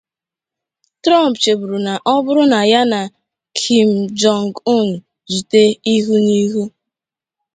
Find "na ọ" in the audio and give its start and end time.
1.85-2.13